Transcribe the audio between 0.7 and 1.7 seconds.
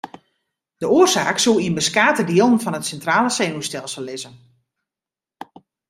De oarsaak soe